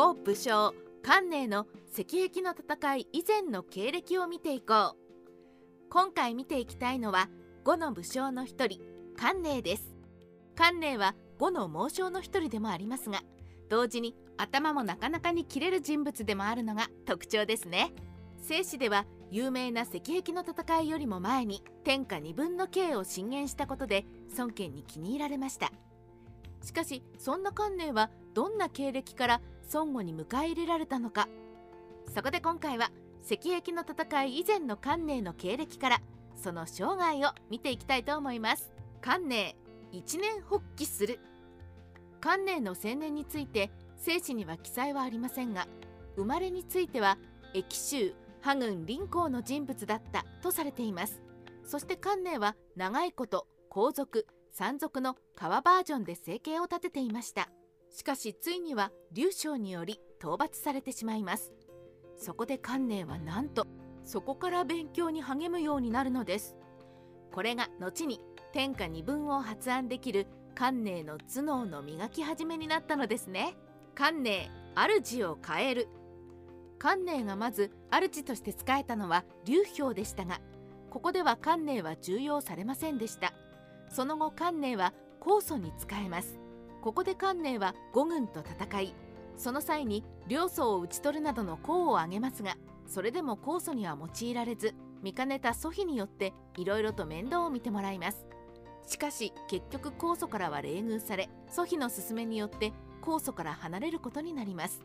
[0.00, 4.96] 呉武将関寧の石壁の戦い以前の経歴を見ていこう。
[5.90, 7.28] 今回見ていきたいのは
[7.64, 8.80] 呉の武将の一人
[9.14, 9.94] 関寧です。
[10.56, 13.20] 関寧は呉の猛将の一人でもありますが
[13.68, 17.92] 同時に頭もなかなかに切れる人物でもあるのが特徴ですね。
[18.38, 24.06] 正史では有名な石壁の戦いよりも前に天下二分の刑を進言したことで
[24.38, 25.70] 孫権に気に入られました。
[26.62, 29.40] しかしそんな観念はどんな経歴から
[29.72, 31.28] 孫悟に迎え入れられたのか。
[32.14, 32.90] そこで今回は
[33.24, 36.02] 石壁の戦い以前の観念の経歴から
[36.34, 38.72] その生涯を見ていきたいと思います。
[39.00, 39.54] 観念
[39.92, 41.20] 一年発起する。
[42.20, 45.66] 観念の青年について正史には記載はありませんが
[46.16, 47.18] 生まれについては
[47.54, 51.22] 駅州波軍林公の人物だったとされています。
[51.64, 57.48] そして観念は長いこと皇族山賊の川バージョンで生計を立てていました。
[57.90, 61.52] しかしついには劉将により討伐されてしまいます。
[62.16, 63.66] そこで観念はなんと
[64.04, 66.56] そこから勉強に励むようになるのです。
[67.32, 68.20] これが後に
[68.52, 73.56] 天下二分を発案できる観念の頭脳の磨き始めになったのですね。
[73.94, 75.88] 観念主を変える。
[76.78, 80.40] 観念がまず主として仕えたのは劉氷でしたが
[80.88, 83.32] ここでは観念は重用されませんでした。
[83.90, 86.38] その後観念は酵素に使えます。
[86.80, 88.94] ここで観念は五軍と戦い
[89.36, 98.26] その際に領祖を討ち取るなどの功を挙げますがそれでも酵素には用いられず見かねた祖父によっていろいろと面倒を見てもらいます。
[98.86, 104.82] しかし結局酵素からは冷遇され祖父の勧めによって酵素から離れることになります。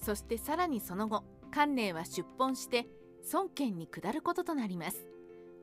[0.00, 2.86] そしてさらにその後観念は出奔して
[3.32, 5.06] 孫権に下ることとなります。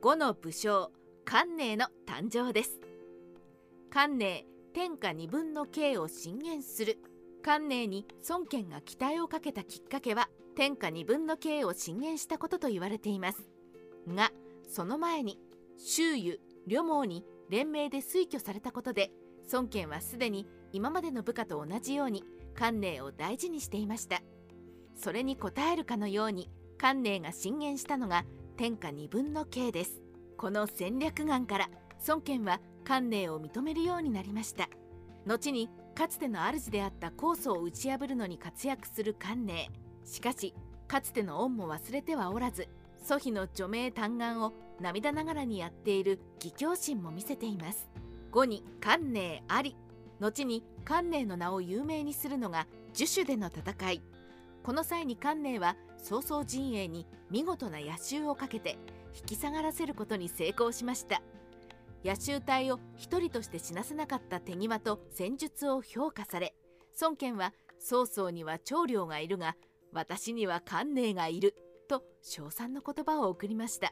[0.02, 0.92] 五の武将
[1.24, 2.80] 観念の誕生です。
[3.90, 4.44] 観念
[4.76, 6.98] 天下二分の刑を進言する。
[7.42, 13.48] 観念に孫権が期待をかけたきっかけは天下二分の刑を進言したことと言われています。
[14.06, 14.34] が
[14.68, 15.40] その前に
[15.78, 19.12] 周囲両毛に連名で推挙されたことで
[19.54, 24.22] 孫権はすでに今までの部下と同じように観念を大事にしていました。
[24.98, 28.26] それに応えるかのように観念が進言したのが
[28.58, 30.02] 天下二分の刑です。
[30.36, 31.70] この戦略眼から
[32.10, 34.70] 孫権は観念を認めるようになりました。
[35.26, 39.68] 後にかつての主であった酵素を打ち破るのに活躍する観念。
[40.06, 40.54] しかし
[40.88, 42.68] かつての恩も忘れてはおらず
[43.04, 47.90] 祖父の除名嘆願を涙ながらにやっている義兄心も見せています。
[48.32, 49.76] 後に観念あり。
[50.20, 54.02] 後に観念の名を有名にするのが樹種での戦い。
[54.64, 58.78] この際に観念は曹操陣営に見事な野襲をかけて
[59.16, 61.22] 引き下がらせることに成功しました。
[62.06, 66.54] 野襲隊を一人として死なせなかった手際と戦術を評価され
[67.02, 69.56] 孫権は曹操には長領がいるが
[69.92, 71.56] 私には観念がいる
[71.90, 73.92] と称賛の言葉を送りました。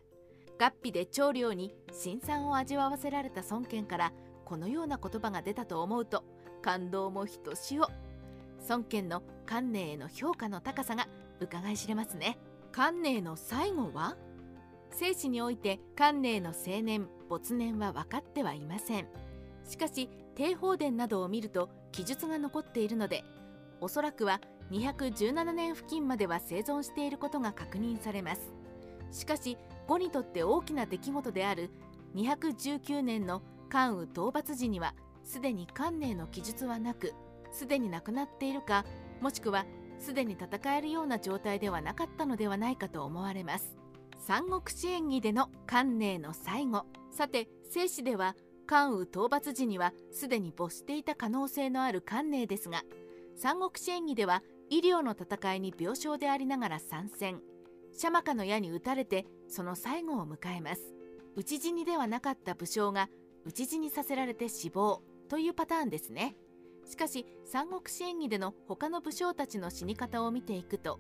[0.60, 4.14] 合皮で長領に辛酸を味わわせられた孫権から
[4.46, 6.24] このような言葉が出たと思うと
[6.62, 7.88] 感動もひとしお。
[8.70, 11.08] 孫権の観念への評価の高さが
[11.40, 12.38] 伺い知れますね。
[12.72, 14.16] 観念の最後は？
[14.92, 19.08] 生死において観念の青年没年は分かってはいません。
[19.66, 23.24] しかし帝宝殿などを見ると記述が残っているので
[23.82, 24.40] おそらくは
[24.72, 28.54] 217年付近までは生存していることが確認されます。
[29.12, 29.58] しかし
[29.88, 31.72] 呉にとって大きな出来事である
[32.16, 37.14] 219年の関羽討伐時にはすでに関寧の記述はなく
[37.52, 38.86] すでに亡くなっているか
[39.22, 39.66] もしくは
[39.98, 43.76] すでに戦えるような状態ではなかったのではないかと思われます。
[44.26, 46.86] 三国志演義での関寧の最後。
[47.14, 48.36] さて正史では
[48.66, 52.82] 関羽討伐時にはすでに没していた可能性のある関寧ですが
[53.36, 57.42] 三国志演義では医療の戦いに病床でありながら参戦。
[57.96, 60.82] シャマカの矢に撃たれてその最後を迎えます。
[61.36, 63.10] 討ち死にではなかった武将が
[63.46, 66.36] 討ち死にさせられて死亡というパターンですね。
[66.86, 71.00] しかし三国志演義での他の武将たちの死に方を見ていくと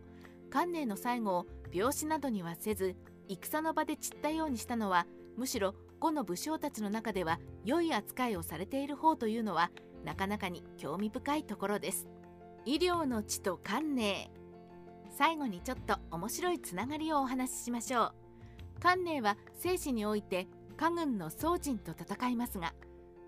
[0.49, 2.95] 観念の最後を病死などにはせず
[3.27, 5.73] 戦の場で散ったようにしたのはむしろ
[6.03, 9.71] 後の武将たちの中では良い扱いをされている方というのは
[10.03, 12.09] なかなかに興味深いところです。
[12.65, 14.29] 医療の地と観念。
[15.17, 18.13] 最後にちょっと面白いつながりをお話ししましょう。
[18.81, 22.73] 観念は生死において家軍の宗人と戦いますが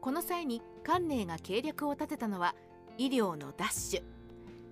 [0.01, 2.55] この際に関寧が計略を立てたのは
[2.97, 4.03] 医療のダッシュ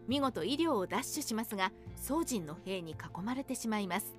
[0.10, 4.14] 見事医療をダッシュしますが宗人の兵に囲まれてしまいます。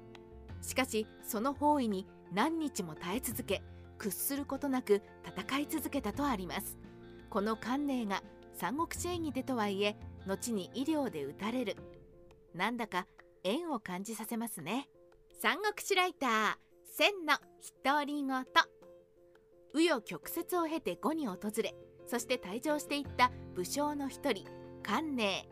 [0.62, 3.62] しかしその包囲に何日も耐え続け
[3.98, 6.78] 屈することなく戦い続けたとあります。
[7.30, 8.22] この関寧が
[8.54, 9.96] 三国志演義でとはいえ
[10.26, 11.76] 後に医療で打たれる。
[12.54, 13.06] なんだか
[13.42, 14.88] 縁を感じさせますね。
[15.40, 16.54] 三国志ライター
[16.96, 17.34] 千の
[17.82, 18.44] 独り言紆
[19.74, 21.74] 余曲折を経て呉に訪れ
[22.06, 24.44] そして退場していった武将の一人
[24.82, 25.48] 関寧。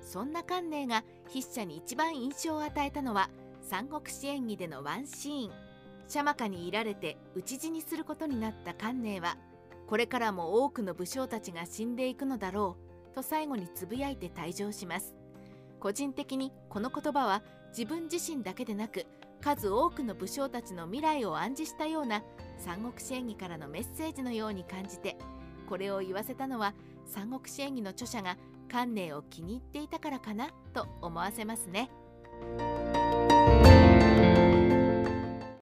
[0.00, 3.30] そんな関寧が筆者に一番印象を与えたのは
[3.62, 5.71] 三国志演義でのワンシーン。
[6.12, 9.38] シャマカにいられて討ち死にすることになった関寧は
[9.86, 12.76] これからも多くの武将たちが死んでいくのだろ
[13.10, 15.14] うと最後につぶやいて退場します
[15.80, 19.06] 個人的にこの言葉は自分自身だけでなく
[19.40, 22.22] 数多くの武将たちの未来を暗示したような
[22.58, 25.16] 三国志演義からのメッセージのように感じて
[25.66, 26.74] これを言わせたのは
[27.06, 28.36] 三国志演義の著者が
[28.70, 31.90] 観念を気に入っていたからかなと思わせますね。